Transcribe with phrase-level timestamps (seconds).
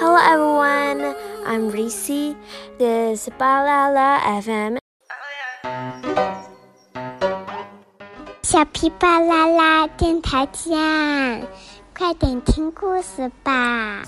[0.00, 1.12] Hello everyone,
[1.44, 2.36] I'm Reese.
[2.78, 4.78] This is Balala FM.
[8.44, 11.48] 小皮巴啦啦电台见，
[11.96, 14.04] 快点听故事吧！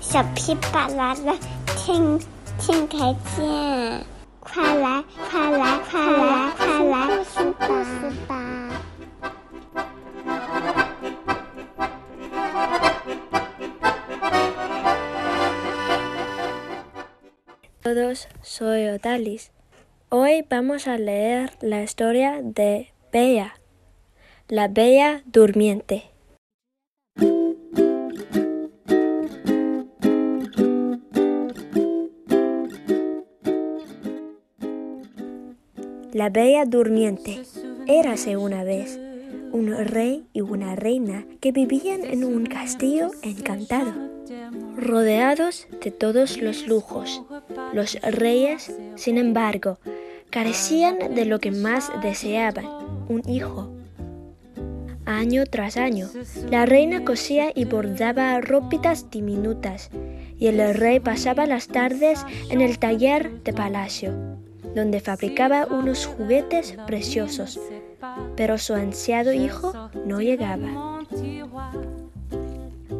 [0.00, 1.34] 小皮巴啦啦
[1.76, 2.18] 听
[2.58, 4.06] 听台见，
[4.40, 8.63] 快来快来快来快来听故事吧！
[17.84, 19.52] Todos, soy Odalis.
[20.08, 23.60] Hoy vamos a leer la historia de Bella,
[24.48, 26.04] la Bella Durmiente.
[36.14, 37.42] La Bella Durmiente.
[37.86, 38.98] Érase una vez
[39.52, 43.92] un rey y una reina que vivían en un castillo encantado,
[44.74, 47.22] rodeados de todos los lujos.
[47.74, 49.80] Los reyes, sin embargo,
[50.30, 52.66] carecían de lo que más deseaban,
[53.08, 53.68] un hijo.
[55.06, 56.08] Año tras año,
[56.52, 59.90] la reina cosía y bordaba ropitas diminutas,
[60.38, 64.12] y el rey pasaba las tardes en el taller de palacio,
[64.76, 67.60] donde fabricaba unos juguetes preciosos,
[68.36, 71.02] pero su ansiado hijo no llegaba.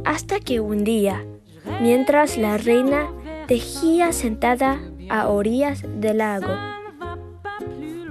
[0.04, 1.24] Hasta que un día,
[1.80, 3.08] mientras la reina
[3.46, 6.54] tejía sentada a orillas del lago,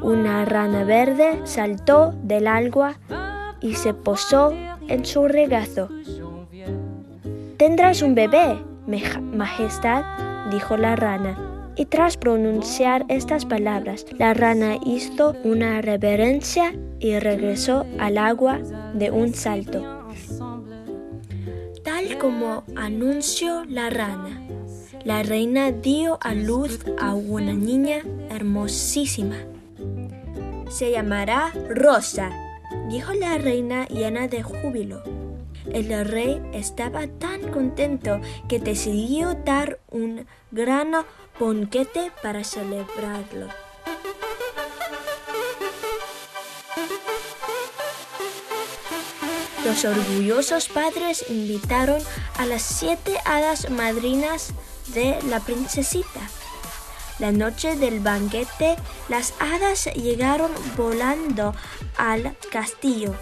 [0.03, 2.95] una rana verde saltó del agua
[3.61, 4.51] y se posó
[4.89, 5.87] en su regazo.
[7.55, 10.03] Tendrás un bebé, Majestad,
[10.51, 11.37] dijo la rana.
[11.77, 18.59] Y tras pronunciar estas palabras, la rana hizo una reverencia y regresó al agua
[18.93, 19.81] de un salto.
[21.85, 24.42] Tal como anunció la rana,
[25.05, 29.37] la reina dio a luz a una niña hermosísima.
[30.69, 32.31] Se llamará Rosa,
[32.89, 35.03] dijo la reina llena de júbilo.
[35.71, 40.91] El rey estaba tan contento que decidió dar un gran
[41.39, 43.47] banquete para celebrarlo.
[49.65, 52.01] Los orgullosos padres invitaron
[52.37, 54.53] a las siete hadas madrinas
[54.87, 56.21] de la princesita.
[57.19, 58.75] La noche del banquete,
[59.07, 61.53] las hadas llegaron volando
[61.97, 63.13] al castillo,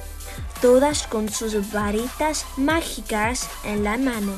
[0.62, 4.34] todas con sus varitas mágicas en la mano.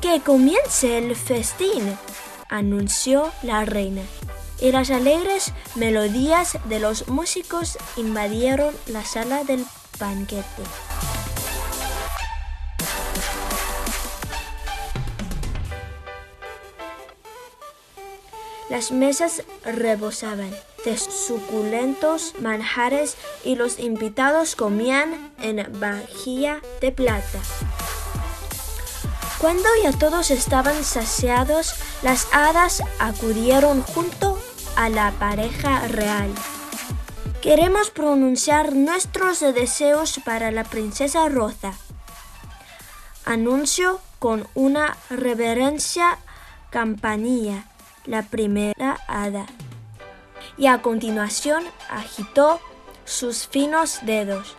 [0.00, 1.98] Que comience el festín,
[2.48, 4.02] anunció la reina,
[4.60, 9.66] y las alegres melodías de los músicos invadieron la sala del
[9.98, 10.62] banquete.
[18.68, 20.50] Las mesas rebosaban
[20.84, 27.40] de suculentos manjares y los invitados comían en vajilla de plata.
[29.38, 34.38] Cuando ya todos estaban saciados, las hadas acudieron junto
[34.74, 36.30] a la pareja real.
[37.42, 41.74] Queremos pronunciar nuestros deseos para la princesa Rosa.
[43.24, 46.18] Anunció con una reverencia
[46.70, 47.66] campanilla
[48.06, 49.46] la primera hada
[50.58, 52.60] y a continuación agitó
[53.04, 54.56] sus finos dedos.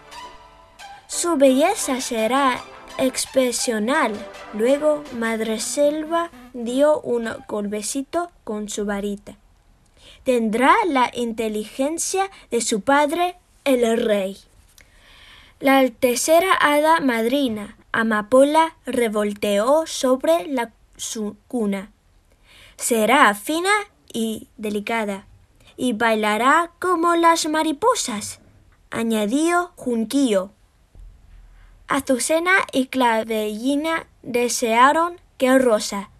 [1.07, 2.61] Su belleza será
[2.97, 4.13] excepcional.
[4.53, 9.35] Luego Madre Selva dio un golpecito con su varita.
[10.23, 14.37] Tendrá la inteligencia de su padre, el rey.
[15.59, 21.91] La tercera hada madrina, Amapola, revolteó sobre la, su cuna.
[22.77, 23.71] Será fina
[24.13, 25.25] y delicada,
[25.77, 28.39] y bailará como las mariposas,
[28.91, 30.51] añadió Junquillo.
[31.87, 36.11] Azucena y Clavellina desearon que Rosa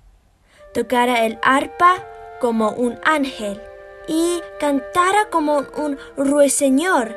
[0.74, 2.04] tocara el arpa
[2.42, 3.62] como un ángel
[4.08, 7.16] y cantara como un ruiseñor.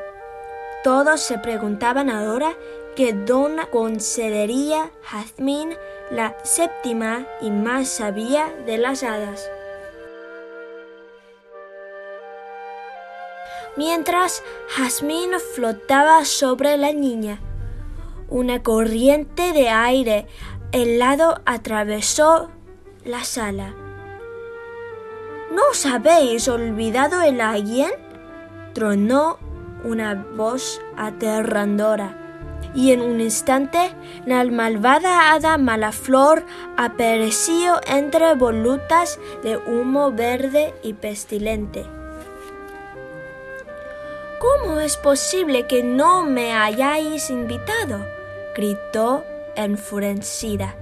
[0.84, 2.56] Todos se preguntaban ahora
[2.96, 5.74] que don concedería Jazmín
[6.10, 9.50] la séptima y más sabia de las hadas.
[13.76, 17.40] Mientras Jazmín flotaba sobre la niña,
[18.28, 20.26] una corriente de aire
[20.72, 22.50] helado atravesó
[23.04, 23.74] la sala.
[25.52, 27.90] ¿No os habéis olvidado el alguien?
[28.72, 29.38] tronó
[29.84, 32.29] una voz aterradora.
[32.74, 33.92] Y en un instante
[34.26, 36.44] la malvada hada Malaflor
[36.76, 41.84] apareció entre volutas de humo verde y pestilente.
[44.38, 48.04] ¿Cómo es posible que no me hayáis invitado?
[48.54, 49.24] gritó
[49.54, 50.74] enfurecida.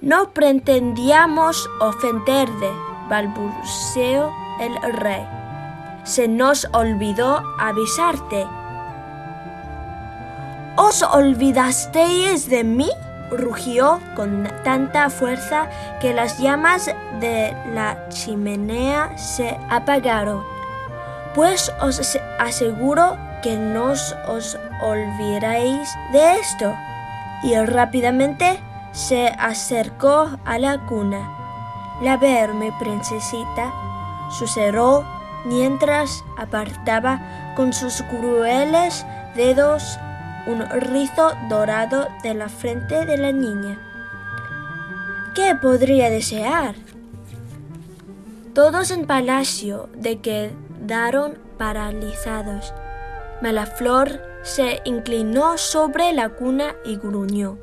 [0.00, 2.70] No pretendíamos ofenderte,
[3.08, 5.24] balbuceó el rey.
[6.02, 8.44] Se nos olvidó avisarte.
[10.84, 12.90] ¿Os olvidasteis de mí?
[13.30, 15.68] rugió con tanta fuerza
[16.00, 16.86] que las llamas
[17.20, 20.42] de la chimenea se apagaron.
[21.36, 26.74] Pues os aseguro que no os olvidaréis de esto.
[27.44, 31.22] Y rápidamente se acercó a la cuna.
[32.02, 33.72] La verme princesita
[34.30, 35.04] susurró
[35.44, 37.20] mientras apartaba
[37.54, 39.06] con sus crueles
[39.36, 39.96] dedos
[40.46, 43.78] un rizo dorado de la frente de la niña.
[45.34, 46.74] ¿Qué podría desear?
[48.54, 52.74] Todos en palacio de quedaron paralizados.
[53.40, 57.58] Malaflor se inclinó sobre la cuna y gruñó.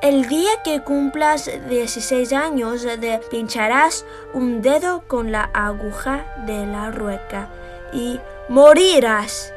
[0.00, 6.92] El día que cumplas 16 años te pincharás un dedo con la aguja de la
[6.92, 7.48] rueca
[7.92, 9.52] y morirás.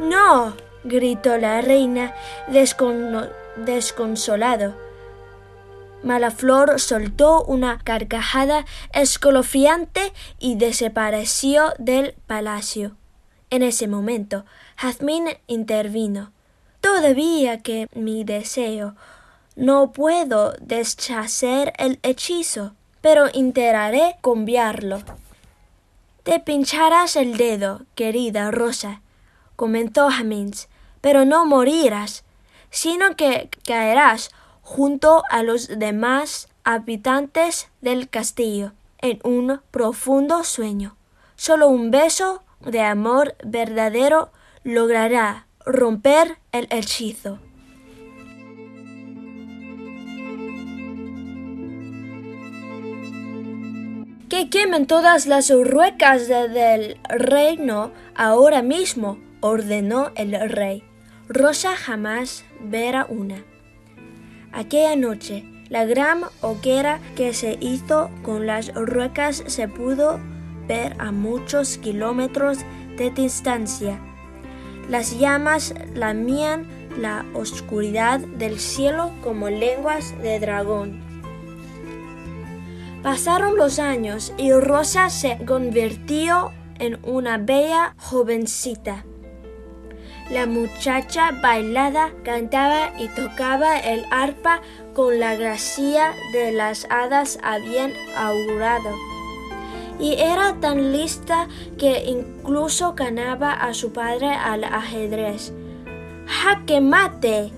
[0.00, 0.52] No,
[0.84, 2.14] gritó la reina
[3.56, 4.74] desconsolado.
[6.02, 12.96] Malaflor soltó una carcajada escalofriante y desapareció del palacio.
[13.50, 14.44] En ese momento,
[14.76, 16.32] Jazmín intervino.
[16.80, 18.94] Todavía que mi deseo
[19.56, 25.02] no puedo deshacer el hechizo, pero intentaré cambiarlo.
[26.22, 29.00] Te pincharás el dedo, querida Rosa,
[29.58, 30.68] comentó Jamins,
[31.00, 32.22] pero no morirás,
[32.70, 34.30] sino que caerás
[34.62, 40.96] junto a los demás habitantes del castillo en un profundo sueño.
[41.34, 44.30] Solo un beso de amor verdadero
[44.62, 47.40] logrará romper el hechizo.
[54.28, 60.82] Que quemen todas las ruecas del reino ahora mismo, ordenó el rey.
[61.28, 63.44] Rosa jamás verá una.
[64.52, 70.18] Aquella noche, la gran hoguera que se hizo con las ruecas se pudo
[70.66, 72.58] ver a muchos kilómetros
[72.96, 74.00] de distancia.
[74.88, 76.66] Las llamas lamían
[76.98, 81.00] la oscuridad del cielo como lenguas de dragón.
[83.02, 89.04] Pasaron los años y Rosa se convirtió en una bella jovencita.
[90.30, 94.60] La muchacha bailaba, cantaba y tocaba el arpa
[94.92, 98.94] con la gracia de las hadas habían augurado.
[99.98, 101.48] Y era tan lista
[101.78, 105.54] que incluso ganaba a su padre al ajedrez.
[106.26, 107.50] ¡Jaque mate!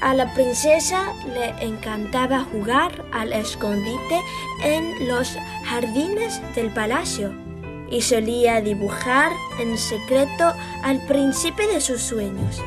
[0.00, 4.22] A la princesa le encantaba jugar al escondite
[4.64, 7.45] en los jardines del palacio
[7.90, 10.52] y solía dibujar en secreto
[10.82, 12.62] al príncipe de sus sueños.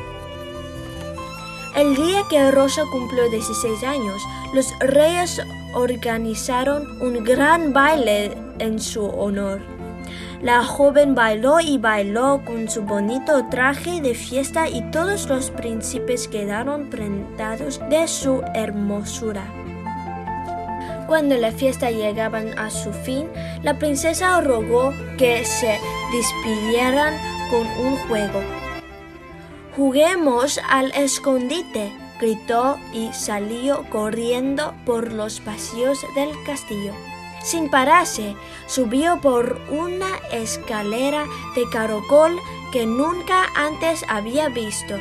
[1.76, 4.22] El día que Rosa cumplió 16 años,
[4.52, 5.40] los reyes
[5.74, 9.60] organizaron un gran baile en su honor.
[10.42, 16.28] La joven bailó y bailó con su bonito traje de fiesta y todos los príncipes
[16.28, 19.59] quedaron prendados de su hermosura.
[21.10, 23.28] Cuando la fiesta llegaba a su fin,
[23.64, 25.76] la princesa rogó que se
[26.12, 27.18] despidieran
[27.50, 28.40] con un juego.
[29.74, 31.90] Juguemos al escondite,
[32.20, 36.92] gritó y salió corriendo por los pasillos del castillo.
[37.42, 38.36] Sin pararse,
[38.68, 41.26] subió por una escalera
[41.56, 42.38] de caracol
[42.70, 44.94] que nunca antes había visto.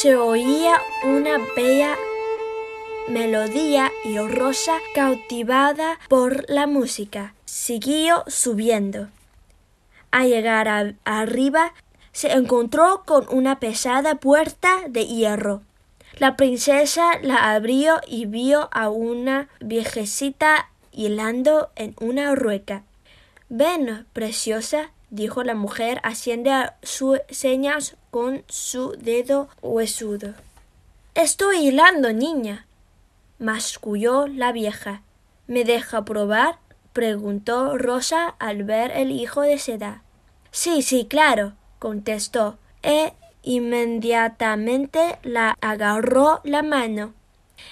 [0.00, 1.94] Se oía una bella
[3.06, 9.08] melodía y Rosa, cautivada por la música, siguió subiendo.
[10.10, 11.74] Al llegar arriba,
[12.12, 15.60] se encontró con una pesada puerta de hierro.
[16.16, 22.84] La princesa la abrió y vio a una viejecita hilando en una rueca.
[23.50, 26.52] Ven, preciosa, dijo la mujer haciendo
[26.82, 30.34] sus señas con su dedo huesudo.
[31.14, 32.66] Estoy hilando, niña,
[33.38, 35.02] masculló la vieja.
[35.46, 36.58] ¿Me deja probar?
[36.92, 40.02] preguntó Rosa al ver el hijo de seda.
[40.50, 43.12] Sí, sí, claro, contestó, e
[43.42, 47.14] inmediatamente la agarró la mano.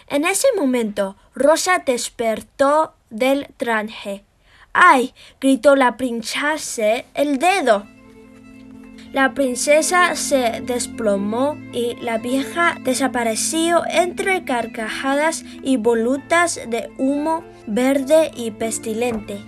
[0.07, 4.25] En ese momento Rosa despertó del trance.
[4.73, 5.15] ¡Ay!
[5.41, 7.05] gritó la princesa.
[7.15, 7.87] el dedo.
[9.13, 18.31] La princesa se desplomó y la vieja desapareció entre carcajadas y volutas de humo verde
[18.37, 19.39] y pestilente.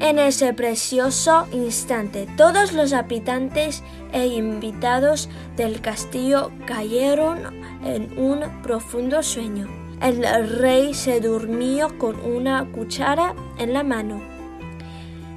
[0.00, 7.38] En ese precioso instante, todos los habitantes e invitados del castillo cayeron
[7.84, 9.81] en un profundo sueño.
[10.02, 14.32] El rey se durmió con una cuchara en la mano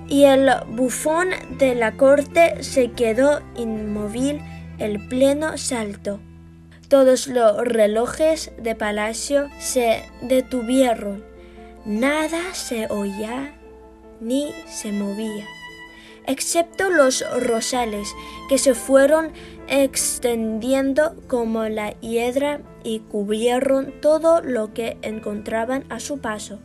[0.07, 4.41] y el bufón de la corte se quedó inmóvil
[4.77, 6.19] el pleno salto.
[6.87, 11.23] Todos los relojes de palacio se detuvieron.
[11.85, 13.55] Nada se oía
[14.19, 15.45] ni se movía,
[16.27, 18.13] excepto los rosales
[18.49, 19.31] que se fueron
[19.67, 26.59] extendiendo como la hiedra y cubrieron todo lo que encontraban a su paso.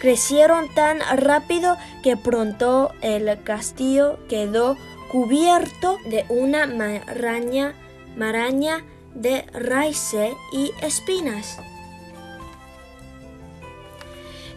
[0.00, 4.76] Crecieron tan rápido que pronto el castillo quedó
[5.10, 7.74] cubierto de una maraña,
[8.16, 11.58] maraña de raíces y espinas.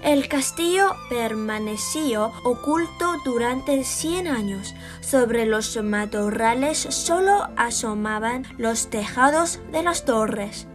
[0.06, 4.76] El castillo permaneció oculto durante cien años.
[5.02, 10.68] Sobre los matorrales solo asomaban los tejados de las torres.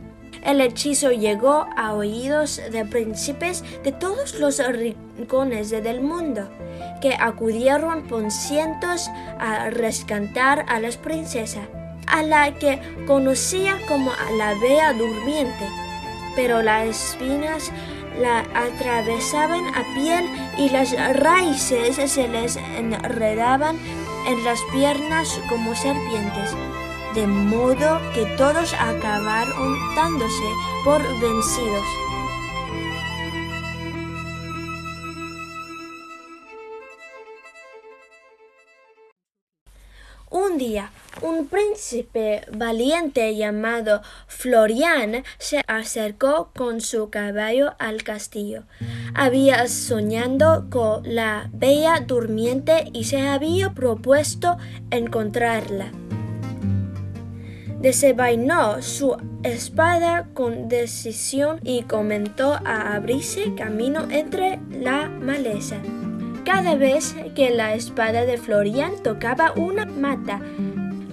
[0.42, 6.50] El hechizo llegó a oídos de príncipes de todos los rincones del mundo,
[7.00, 9.08] que acudieron por cientos
[9.38, 11.68] a rescatar a las princesas,
[12.08, 15.68] a la que conocía como la Bea Durmiente.
[16.34, 17.70] Pero las espinas
[18.18, 20.24] la atravesaban a piel
[20.58, 23.78] y las raíces se les enredaban
[24.26, 26.54] en las piernas como serpientes,
[27.14, 31.84] de modo que todos acabaron dándose por vencidos.
[40.30, 40.90] Un día,
[41.22, 48.64] un príncipe valiente llamado Florian se acercó con su caballo al castillo.
[49.14, 54.56] Había soñado con la bella durmiente y se había propuesto
[54.90, 55.92] encontrarla.
[57.80, 65.76] Desenvainó su espada con decisión y comenzó a abrirse camino entre la maleza.
[66.44, 70.40] Cada vez que la espada de Florian tocaba una mata,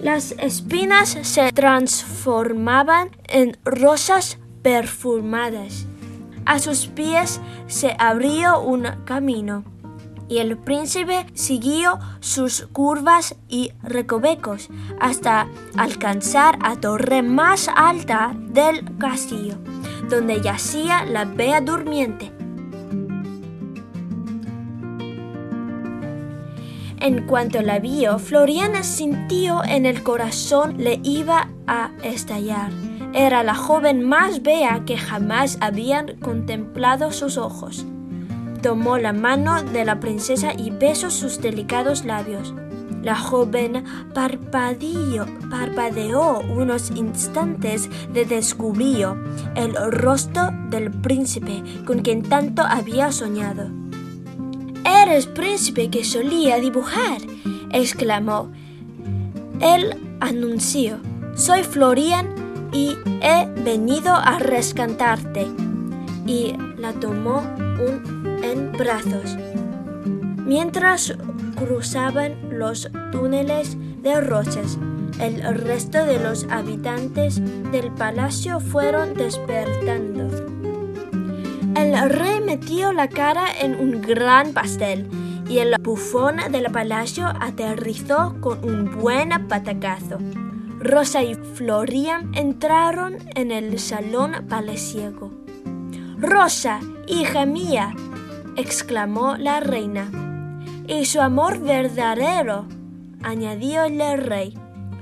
[0.02, 5.86] las espinas se transformaban en rosas perfumadas.
[6.46, 9.64] A sus pies se abrió un camino
[10.28, 14.68] y el príncipe siguió sus curvas y recovecos
[15.00, 19.56] hasta alcanzar la torre más alta del castillo,
[20.08, 22.37] donde yacía la bella durmiente.
[27.00, 32.72] En cuanto la vio, Floriana sintió en el corazón le iba a estallar.
[33.14, 37.86] Era la joven más bella que jamás habían contemplado sus ojos.
[38.62, 42.52] Tomó la mano de la princesa y besó sus delicados labios.
[43.02, 49.16] La joven parpadeó, parpadeó unos instantes de descubrió
[49.54, 53.77] el rostro del príncipe con quien tanto había soñado.
[55.08, 57.22] Eres príncipe que solía dibujar,
[57.72, 58.52] exclamó.
[59.58, 60.98] Él anunció,
[61.34, 62.28] soy Florian
[62.74, 65.46] y he venido a rescatarte.
[66.26, 67.42] Y la tomó
[68.42, 69.38] en brazos.
[70.44, 71.16] Mientras
[71.56, 74.76] cruzaban los túneles de rosas,
[75.18, 77.40] el resto de los habitantes
[77.72, 80.28] del palacio fueron despertando.
[81.78, 85.08] El rey metió la cara en un gran pastel
[85.48, 90.18] y el bufón del palacio aterrizó con un buen patacazo.
[90.80, 95.30] Rosa y Florian entraron en el salón palaciego.
[96.18, 97.94] Rosa, hija mía,
[98.56, 100.10] exclamó la reina.
[100.88, 102.66] Y su amor verdadero,
[103.22, 104.58] añadió el rey.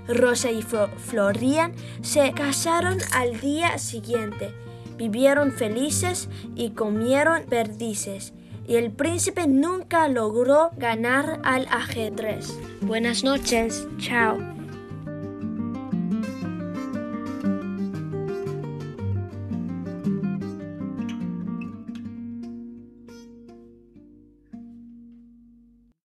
[0.07, 4.66] Rosa y Florian se casaron al día siguiente
[4.97, 8.33] vivieron felices y comieron perdices.
[8.69, 12.59] Y el príncipe nunca logró ganar al ajedrez.
[12.81, 13.87] Buenas noches.
[13.99, 14.56] Chao.